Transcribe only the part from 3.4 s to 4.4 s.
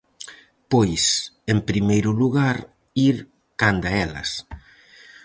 canda elas.